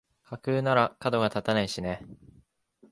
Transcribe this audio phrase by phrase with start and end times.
[0.23, 2.01] 架空ならかどが立たないしね